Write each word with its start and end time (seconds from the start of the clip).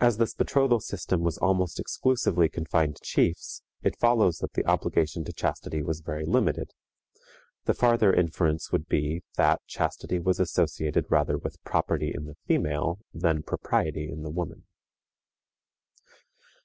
As 0.00 0.16
this 0.16 0.34
betrothal 0.34 0.80
system 0.80 1.20
was 1.20 1.38
almost 1.38 1.78
exclusively 1.78 2.48
confined 2.48 2.96
to 2.96 3.02
chiefs, 3.04 3.62
it 3.84 3.96
follows 3.96 4.38
that 4.38 4.54
the 4.54 4.66
obligation 4.66 5.22
to 5.22 5.32
chastity 5.32 5.80
was 5.80 6.00
very 6.00 6.24
limited. 6.26 6.72
The 7.64 7.72
farther 7.72 8.12
inference 8.12 8.72
would 8.72 8.88
be, 8.88 9.22
that 9.36 9.62
chastity 9.68 10.18
was 10.18 10.40
associated 10.40 11.06
rather 11.08 11.38
with 11.38 11.62
property 11.62 12.10
in 12.12 12.24
the 12.24 12.34
female 12.48 12.98
than 13.14 13.44
propriety 13.44 14.10
in 14.10 14.22
the 14.24 14.30
woman. 14.32 14.64